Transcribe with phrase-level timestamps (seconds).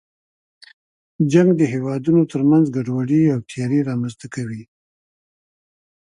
[1.31, 4.63] جنګ د هېوادونو تر منځ ګډوډي او تېرې رامنځته کوي.